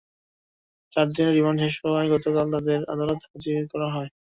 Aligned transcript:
চার 0.91 1.07
দিনের 1.09 1.35
রিমান্ড 1.35 1.59
শেষ 1.63 1.75
হওয়ায় 1.81 2.11
গতকাল 2.13 2.45
তাঁদের 2.53 2.79
আদালতে 2.93 3.25
হাজির 3.31 3.63
করা 3.73 3.87
হয়। 3.95 4.09